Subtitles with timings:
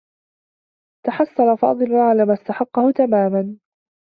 [1.05, 3.57] تحصّل فاضل على ما استحقّه تماما.